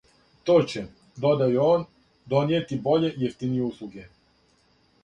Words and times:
То 0.49 0.53
ће, 0.71 0.81
додао 1.25 1.51
је 1.57 1.61
он, 1.65 1.85
донијети 2.35 2.81
боље 2.89 3.13
и 3.13 3.25
јефтиније 3.27 3.65
услуге. 3.71 4.09